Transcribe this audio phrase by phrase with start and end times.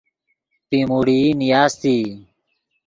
[0.69, 1.99] پیموڑئی نیاستئی